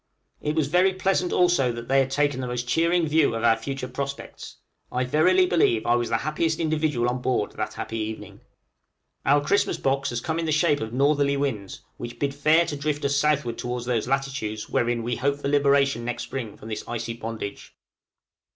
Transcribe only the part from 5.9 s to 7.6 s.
was the happiest individual on board,